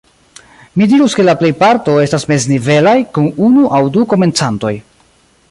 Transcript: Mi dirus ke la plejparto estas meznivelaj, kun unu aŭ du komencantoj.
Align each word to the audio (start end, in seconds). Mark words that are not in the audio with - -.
Mi 0.81 0.85
dirus 0.93 1.15
ke 1.19 1.25
la 1.27 1.35
plejparto 1.41 1.99
estas 2.05 2.25
meznivelaj, 2.33 2.95
kun 3.19 3.29
unu 3.49 3.69
aŭ 3.79 3.83
du 3.99 4.09
komencantoj. 4.15 4.75